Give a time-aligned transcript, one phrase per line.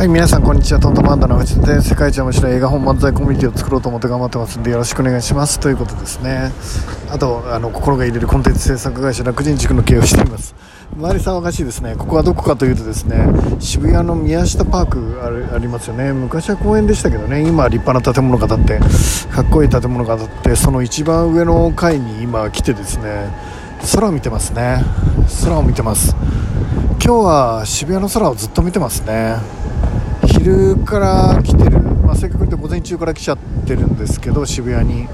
[0.00, 0.80] はい、皆さんこんにちは。
[0.80, 6.52] トントマンダの藤田で世界一面白い映画本漫才コミュニティを作ろうと思って頑張ってますんでよろしくお願いしますということですね。
[7.10, 10.54] あと、あの、心が入れるコンテンツ制作会社楽人塾の経営をしています。
[10.96, 11.96] 周り騒がしいですね。
[11.98, 13.26] ここはどこかというとですね、
[13.58, 16.14] 渋谷の宮下パークあるありますよね。
[16.14, 18.78] 昔は公園でしたけどね、今は立派な建物が建って、
[19.30, 23.28] かっこいい建物が建って、その一番上の階に今来てですね、
[23.94, 24.82] 空を見てますね。
[25.44, 26.16] 空を見てます。
[27.04, 29.60] 今日は渋谷の空をずっと見てますね。
[30.42, 35.06] 昼から来てる、まあ、正確に言うと午前中から来ちゃってるんですけど渋谷に、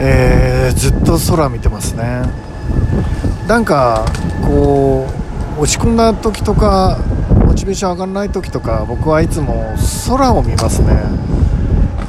[0.00, 2.22] えー、ずっと空見てますね。
[3.46, 4.06] なんか
[4.46, 5.06] こ
[5.58, 6.96] う落ち込んだ時とか
[7.44, 9.74] モチベーション上がらない時とか僕はいつも
[10.08, 10.96] 空を見ますね。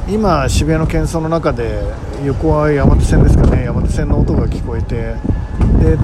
[0.07, 1.83] 今渋谷の喧騒の中で
[2.23, 3.65] 横は山手線ですかね。
[3.65, 5.15] 山手線の音が聞こえて。
[5.81, 5.97] で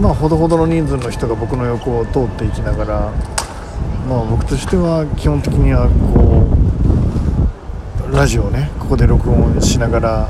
[0.00, 3.12] まあほどほどの人数の人が僕の横を通っていきながら
[4.08, 6.46] まあ、僕としては基本的にはこ
[8.10, 10.28] うラジオをねここで録音しながら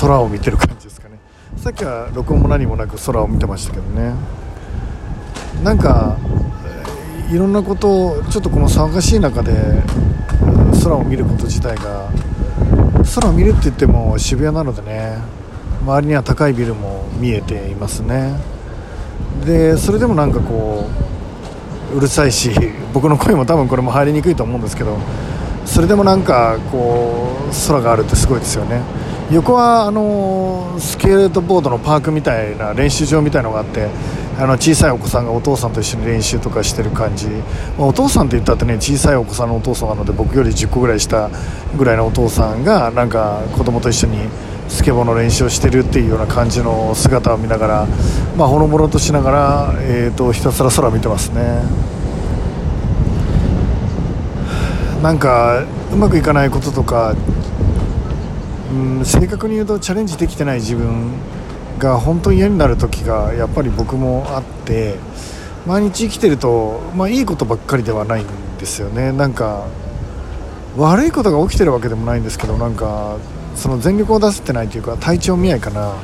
[0.00, 1.18] 空を見てる感じですかね。
[1.56, 4.14] さっきは録音も何もなく空を見てましたけどね。
[5.62, 6.16] なんか
[7.30, 9.52] いろんなことをちょっとこの騒がしい中で
[10.82, 12.08] 空を見ること自体が
[13.14, 15.18] 空を見るって言っても渋谷なのでね
[15.82, 18.38] 周りには高いビルも見えていますね。
[19.44, 21.08] でそれでもなんかこう
[21.94, 22.50] うるさいし
[22.92, 24.98] 僕の声も多分これも入りにくいと思うんですけど
[25.64, 28.80] それでもなんかこう空があるってすごいですよね。
[29.30, 33.88] 横はあのスケートボードのパークみたいな練習場みたいのがあって
[34.38, 41.28] あの小さいお子さんがお父さんと一緒に練習とかしてる感じ、まあ、お父さんって言ったってね小さいお子さんのお父さんなので僕より10個ぐらいした
[41.76, 44.16] ぐらいのお父さんがなんか子供と一緒に
[44.68, 47.86] スケボーの練習をしてるっていうような感じの姿を見ながら、
[48.36, 51.62] まあ、ほのぼのとしながら、えーと、ひたすら空見てますね。
[55.02, 57.14] なんかうまくいかないこととか、
[58.72, 61.12] うん、正確に言うとチャレンジできてない自分
[61.78, 64.96] が本当に嫌になる時がやっぱり僕もあって
[65.66, 68.26] 毎日生きてると、まあ、いいことばっかりではないん
[68.58, 69.12] ですよね。
[69.12, 69.66] なんか
[70.76, 73.16] 悪いことが起きてるわけでもないんですけどなんか
[73.58, 75.94] その全力を出せてないというか体調見合いかな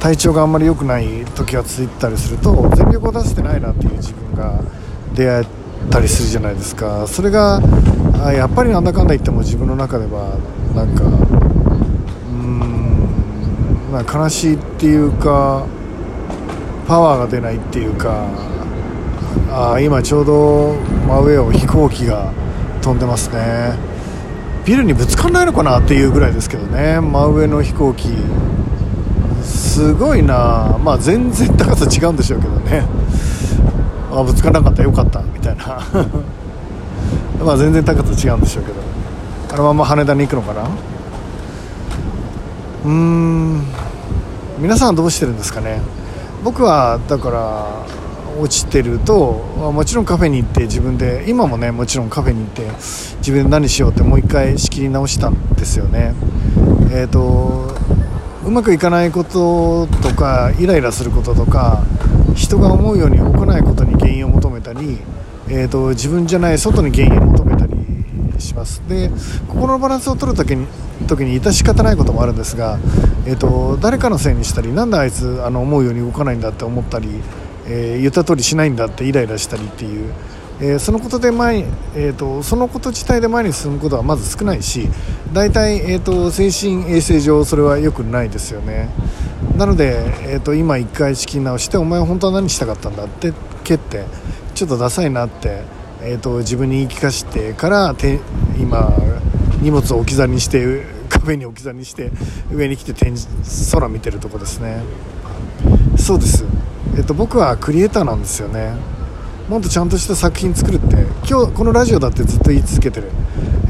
[0.00, 4.60] 体調があんまり良くない時が続いたりすると全力を出せてないなっていう自分が
[5.14, 5.46] 出会え
[5.90, 7.06] たりするじゃないですか。
[7.06, 7.60] それが
[8.32, 10.38] やっぱりなんだかんだ言っても自分の中では
[10.74, 13.08] なんかうーん、
[13.92, 15.66] まあ、悲しいっていうか
[16.88, 18.26] パワーが出ないっていうか
[19.50, 20.74] あ今ちょうど
[21.06, 22.32] 真上を飛行機が
[22.80, 23.95] 飛んでますね。
[24.66, 27.00] ビルにぶつかんないのかなっていうぐらいですけどね。
[27.00, 28.08] 真上の飛行機。
[29.44, 30.76] すごいな。
[30.82, 32.84] まあ全然高さ違うんでしょうけどね。
[34.10, 34.82] あぶつからなかった。
[34.82, 35.22] よかった。
[35.22, 35.80] みたいな。
[37.44, 38.80] まあ全然高さ違うんでしょうけど。
[39.54, 40.62] あのまま羽田に行くのかな。
[42.86, 43.62] うーん。
[44.58, 45.80] 皆さんどうしてるんですかね。
[46.42, 47.66] 僕はだから
[48.40, 49.32] 落ちてると
[49.72, 52.62] もちろんカフェに行って自分で今もねもちろんカフェに行って
[53.18, 56.14] 自分で何しようってもう一回仕切り直したんですよね。
[56.90, 57.74] えっ、ー、と
[58.46, 61.82] うまくいかないこととかイライラすることとか
[62.34, 64.98] 人が思うように動かないことに原因を求めたり、
[65.48, 67.74] えーと、自分じゃない外に原因を求めたり
[68.38, 68.82] します。
[68.88, 69.10] で
[69.48, 70.66] 心のバランスを取る時に
[71.08, 72.78] 時に致し方ないこともあるんですが、
[73.26, 77.08] えーと誰かのせいにしたりなんであいつあの思うように動かないんだって思ったり
[77.68, 80.12] えー、言った通りしないんだってイライラしたりっていう、
[80.60, 84.88] えー、そのことで前、えーと、そのこと自体で前に進むことはまず少ないし
[85.32, 88.88] 大体、えーと、精神衛生上それは良くないですよね。
[89.56, 89.96] なので、
[90.32, 93.32] えーと、今一回仕切り直してお前本当は何したかったんだって
[93.64, 94.04] 蹴って
[94.54, 95.62] ちょっとダサいなって、
[96.02, 98.20] えー、と自分に言い聞かせてからて
[98.58, 98.90] 今
[99.60, 102.10] 荷物を置き去りにして壁に置き去りにして
[102.52, 103.14] 上に来て天
[103.72, 104.82] 空見てるとこですね。
[105.96, 106.44] そうです。
[106.96, 108.74] えっと、僕はクリエイターなんですよね。
[109.48, 113.12] もっとちゃんとした作品作るって今日このラジオだってずっと言い続けてる、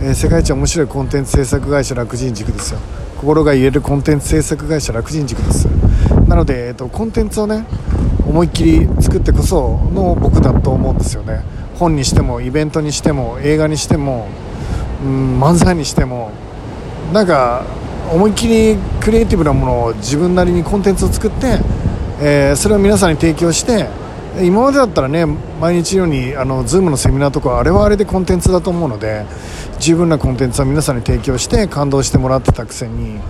[0.00, 2.81] えー、世界一面白いコンテンツ制作会社楽人塾ですよ。
[3.19, 5.67] 心が言えるコンテンツ制作会社楽人塾です。
[6.29, 7.67] なので、えっと、コンテンツをね
[8.26, 11.43] 思いっきり作ってこその僕だと思うんですよね。
[11.79, 14.29] 本にしてもイベントにしても映画にしても、
[15.05, 16.31] うん、漫才にしても。
[17.12, 17.64] なんか
[18.12, 21.58] 思いっきりクリエイティブなものを自分なりにコンテンツを作って
[22.21, 23.89] えー、それを皆さんに提供して
[24.43, 29.25] 今までだったらね毎日のようにあの Zoom のセミナーとかあれはあれでコンテンツだと思うので
[29.79, 33.21] 十分なコンテンツを皆さんに提供して感動してもらってたくせに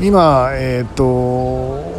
[0.00, 1.02] 今、えーと、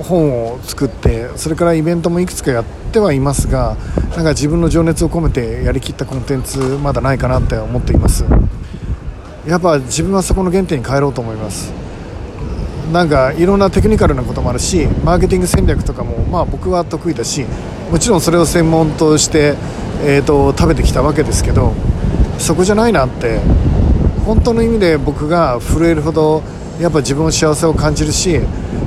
[0.03, 3.75] 本を作ってそれからイベントもいくつかやってはいますが
[4.15, 8.25] なんか自分の情熱を込めてやりきったコンテンツまだないかなって思っています。
[9.47, 11.86] やっぱ自分はそこの原点に帰ろうと思います。
[12.91, 17.45] なんかいろんなテクニカルなこともあるしマーケティング戦略とかもまあ僕は得意だし
[17.91, 19.55] もちろんそれを専門として、
[20.03, 21.73] えーと食べてきたわけですけど
[22.39, 23.39] そこじゃないなって
[24.25, 26.43] 本当の意味で僕が震えるほど
[26.79, 28.39] やっぱ自分の幸せを感じるし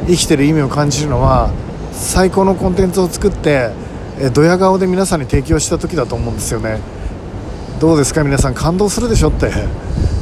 [0.06, 1.50] 生きてる意味を感じるのは
[1.93, 3.70] 最高のコンテンツを作って
[4.32, 6.79] ドヤ顔で皆さんに提供した時だと思うんですよね。
[7.81, 8.23] どうですか？
[8.23, 9.50] 皆さん感動するでしょって。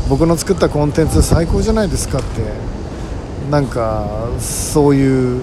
[0.09, 2.27] 僕の作ったコンテンツ最高じゃないですかって。
[3.51, 4.07] なんか
[4.39, 5.43] そういう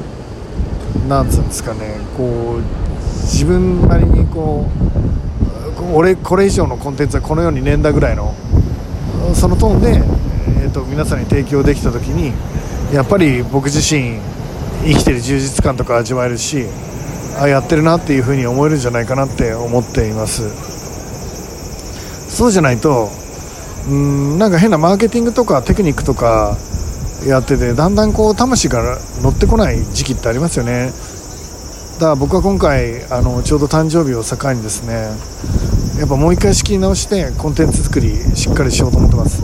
[1.07, 2.61] なんつうんですかねこう
[3.23, 4.67] 自分なりにこ
[5.81, 8.33] う俺これ以上のコンテンツはこの世にねんだぐらいの
[9.33, 10.25] そのトーンで
[10.65, 12.33] えーと、皆さんに提供できた時に
[12.93, 14.19] やっぱり僕自身
[14.83, 16.65] 生きてる充実感とか味わえるし
[17.39, 20.49] あやってるなっていうふうに思えるんじゃないかなって思っています。
[22.29, 23.09] そうじゃないと
[23.87, 26.57] うんなんか変なマーケティングとかテクニックとか
[27.25, 30.91] やっててだんだんこう魂が乗ってこない時期ってありますよね。
[31.95, 35.09] だから僕は今回あのちょうど誕生日を境にですね
[35.97, 39.43] やっぱもう一回仕切り直してコンテンツ作りしっかりしようと思ってます。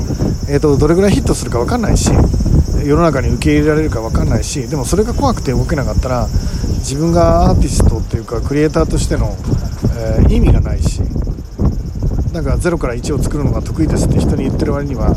[0.50, 2.12] えーと、どれぐらいヒットするか分かんないし
[2.83, 6.27] 世の中に受け入れられるか分かんないしでもそれが怖くて動けなかったら
[6.79, 9.38] 自分がアーティストっていうかクリエイターとしての、
[9.95, 11.00] えー、意味がないし
[12.33, 15.13] なんか0から1を作るのが得意ですって人に言ってる割には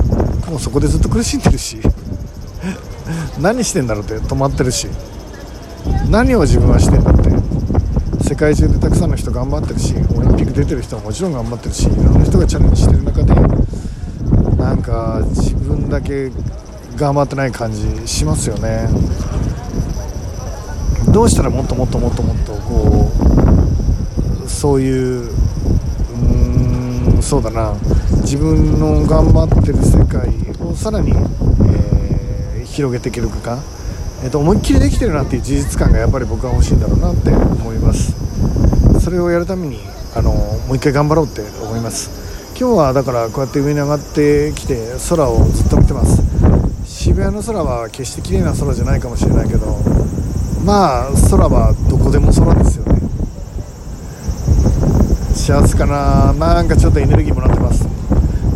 [0.49, 1.79] もうそこでずっと苦しんでるし。
[3.41, 4.89] 何してんだろうって止まってるし
[6.09, 7.31] 何を自分はしてんだって
[8.25, 13.35] 世界中でたくさんの人頑張ってるしオリンピック出てる人ももちろん頑張ってるしいろんな人がチャレンジしてる中で
[14.57, 16.31] なんか自分だけ
[16.97, 18.89] 頑張ってない感じしますよね。
[21.13, 23.11] どうしたらもっともっともっともっとこ
[24.45, 25.31] うそういう
[26.13, 27.75] うんそうだな。
[28.23, 30.29] 自分の頑張ってる世界
[30.67, 31.13] をさらに、
[32.75, 33.62] 広げていけるか、
[34.23, 38.12] えー、と思いっきりできてるなっていう事実感がやっぱり僕は欲しいんだろうなって思います。
[39.00, 39.79] それをやるために
[40.15, 42.11] あのもう一回頑張ろうって思います。
[42.59, 46.23] 今日はだからこうやって上に上がってきて空をずっと見てます。
[46.85, 49.79] 渋谷の空は決して綺麗な空じゃないかもしれないけど
[50.65, 53.00] まあ空はどこでも空ですよね。
[55.35, 56.32] 幸せかな。
[56.32, 57.87] なんかちょっとエネルギーもらってます。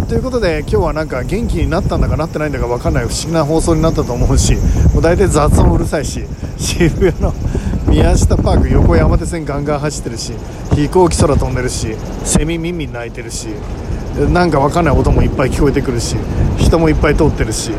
[0.09, 4.55] ということで今日はなんか元気になったんだかなってないんだか分かんない不思議な放送になったと思うし
[4.95, 6.25] もう大体雑音うるさいし
[6.57, 7.35] 渋谷の
[7.87, 10.33] 宮下パーク横山手線ガンガン走ってるし
[10.75, 11.95] 飛行機空飛んでるし
[12.25, 13.49] セミ耳鳴いてるし
[14.33, 16.17] なんか分かんない音もいっぱい聞こえてくるし
[16.57, 17.71] 人もいっぱい通ってるし、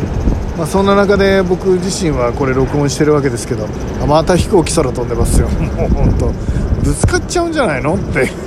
[0.55, 3.65] まあ、そんな中で僕自身はこれ録音してるわけですけど
[4.07, 5.47] また飛行機空飛んでますよ。
[5.49, 6.27] もう本当
[6.83, 7.95] ぶつかっちゃうんじゃないの？
[7.95, 8.29] って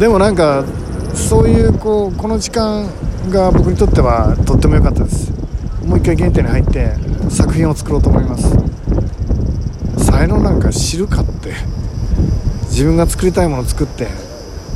[0.00, 0.64] でもなんか
[1.14, 2.86] そういうこうこの時間
[3.30, 5.32] が僕にとってはとっても良かったです。
[5.84, 6.94] もう一回原点に入って
[7.30, 8.56] 作品を作ろうと思います。
[9.98, 11.74] 才能なんか知るかって。
[12.74, 14.08] 自分が作りたいものを作って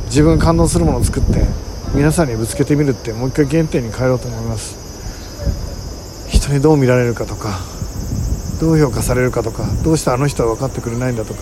[0.05, 1.43] 自分が感動するものを作って
[1.93, 4.79] 皆さんにぶつけてみるってもう一回原点に帰ろうと思います。
[6.29, 7.59] 人にどう見られるかとか
[8.61, 11.41] どう評価されるかとかどうしてあの人は分かってくれないんだとか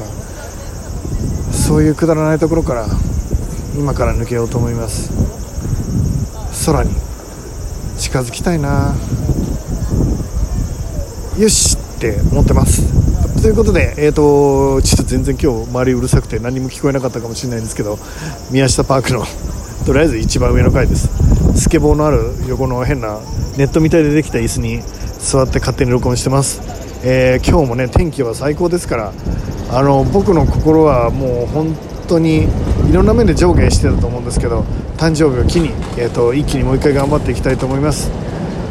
[1.52, 2.88] そういうくだらないところから
[3.78, 5.12] 今から抜けようと思います。
[6.66, 6.96] 空に。
[8.00, 8.96] 近づきたいな。
[11.38, 13.42] よしって思ってます。
[13.42, 18.00] ということで、えーと、ちょっと全然今日周りうるさくて何も聞こえなかったかもしれないんですけど
[18.50, 19.24] 宮下パークの
[19.86, 21.10] とりあえず一番上の階です。
[21.56, 23.20] スケボーのある横の変な
[23.58, 24.82] ネットみたいでできた椅子に
[25.20, 26.62] 座って勝手に録音してます、
[27.04, 29.14] えー、今日もね天気は最高ですから
[29.72, 31.76] あの僕の心はもう本
[32.08, 32.48] 当に
[32.90, 34.62] いろんな面で上下してたと思うんですけど
[34.98, 38.10] 誕生日を機に、えーと一気にもう一回頑張っていきたいと思います、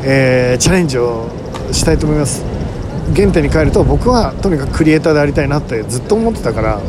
[0.04, 1.28] えー、チャレンジを
[1.72, 2.56] したいと思います。
[3.14, 6.80] 原点に帰ると僕はとにかくクリエイターでありたいなってずっと思ってたから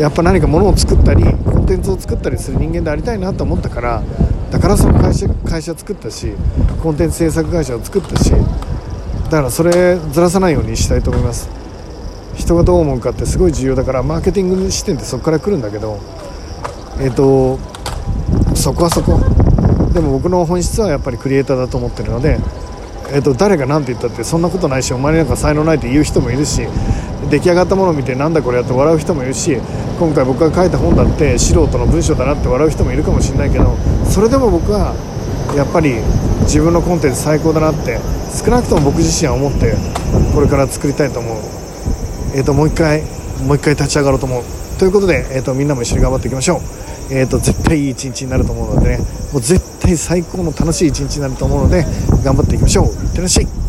[0.00, 4.02] やっぱ何かものを作ったりコンテンツを作ったりする人間でありたいなと思ったから
[4.50, 6.32] だからその会社会社作ったし
[6.82, 8.38] コンテンツ制作会社を作ったしだ
[9.30, 11.61] からそれずらさないようにしたいと思います。
[12.34, 15.98] 人がどう思うかってすごい重要だからマーケティング視点ってそこから来るんだけど
[17.00, 17.58] えっ、ー、と
[18.54, 19.18] そこはそこ。
[19.92, 22.38] でも僕の本質はやっぱりクリエイターだと思ってるので
[23.14, 26.62] えーと、誰が何て言ったってそんなことないしお前なんか才能ないって言う人もいるし
[27.30, 29.58] 出来上がったものを見てなんだこれやって笑う人もいるし
[29.98, 34.94] 今回僕が書いた本だって素人の文章だなって笑う人もいるかもしれないけどそれでも僕は
[35.54, 36.00] やっぱり
[36.48, 38.00] 自分のコンテンツ最高だなって
[38.32, 39.76] 少なくとも僕自身は思って
[40.34, 41.61] これから作りたいと思う、
[42.34, 43.02] えーと、もう一回
[43.46, 44.42] もう一回立ち上がろうと思う。
[44.78, 46.60] ということで、えーと、みんなも一緒に頑張っていきましょう、
[47.14, 48.98] えーと、絶対いい一日になると思うのでね。
[49.32, 51.84] もう絶対最高の楽しい一日になると思うので
[52.22, 52.86] 頑張っていきましょう。
[52.86, 53.61] いってらっしゃい。